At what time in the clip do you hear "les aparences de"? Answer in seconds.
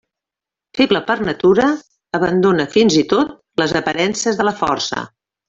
3.65-4.51